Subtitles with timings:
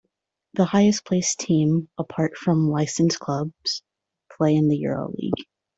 [0.55, 3.83] The highest-placed team, apart from licensed clubs,
[4.35, 5.45] play in the EuroLeague.